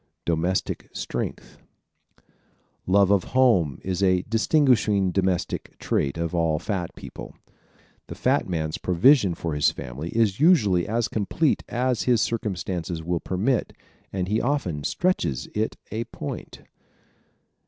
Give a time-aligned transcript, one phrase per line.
[0.25, 1.59] Domestic Strength¶
[2.87, 7.35] Love of home is a distinguishing domestic trait of all fat people.
[8.07, 13.19] The fat man's provision for his family is usually as complete as his circumstances will
[13.19, 13.73] permit
[14.11, 16.63] and he often stretches it a point.